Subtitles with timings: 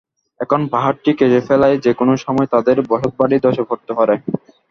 [0.39, 4.15] এখন পাহাড়টি কেটে ফেলায় যেকোনো সময় তাঁদের বসতবাড়ি ধসে পড়তে পারে।